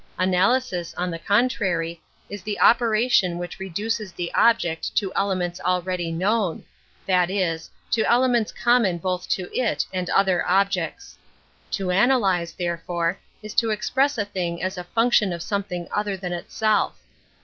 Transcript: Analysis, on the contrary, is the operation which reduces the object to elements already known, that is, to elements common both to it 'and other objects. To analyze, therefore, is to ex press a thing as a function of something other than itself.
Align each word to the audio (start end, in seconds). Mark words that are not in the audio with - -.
Analysis, 0.17 0.95
on 0.95 1.11
the 1.11 1.19
contrary, 1.19 2.01
is 2.27 2.41
the 2.41 2.59
operation 2.59 3.37
which 3.37 3.59
reduces 3.59 4.11
the 4.11 4.33
object 4.33 4.95
to 4.95 5.13
elements 5.15 5.61
already 5.61 6.11
known, 6.11 6.65
that 7.05 7.29
is, 7.29 7.69
to 7.91 8.03
elements 8.09 8.51
common 8.51 8.97
both 8.97 9.29
to 9.29 9.47
it 9.55 9.85
'and 9.93 10.09
other 10.09 10.43
objects. 10.47 11.19
To 11.73 11.91
analyze, 11.91 12.51
therefore, 12.53 13.19
is 13.43 13.53
to 13.53 13.71
ex 13.71 13.91
press 13.91 14.17
a 14.17 14.25
thing 14.25 14.63
as 14.63 14.75
a 14.75 14.85
function 14.85 15.31
of 15.31 15.43
something 15.43 15.87
other 15.91 16.17
than 16.17 16.33
itself. 16.33 16.97